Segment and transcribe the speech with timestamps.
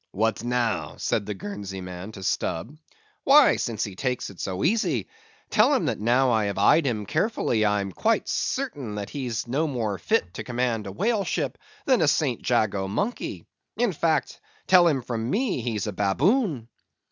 [0.13, 2.75] "What now?" said the Guernsey man to Stubb.
[3.23, 5.05] "Why, since he takes it so easy,
[5.51, 9.67] tell him that now I have eyed him carefully, I'm quite certain that he's no
[9.67, 12.41] more fit to command a whale ship than a St.
[12.49, 13.45] Jago monkey.
[13.77, 16.67] In fact, tell him from me he's a baboon."